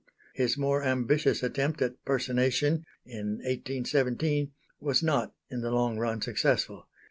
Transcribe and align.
His 0.33 0.57
more 0.57 0.81
ambitious 0.83 1.43
attempt 1.43 1.79
at 1.79 2.03
personation 2.05 2.85
in 3.05 3.35
1817, 3.45 4.51
was 4.79 5.03
not 5.03 5.35
in 5.51 5.61
the 5.61 5.69
long 5.69 5.99
run 5.99 6.21
successful. 6.23 6.87